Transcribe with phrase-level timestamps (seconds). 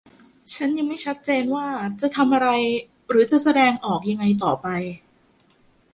[0.53, 1.67] ฉันยังไม่ชัดเจนว่า
[2.01, 2.49] จะทำอะไร
[3.09, 4.67] หรือจะแสดงออกยังไงต่อไป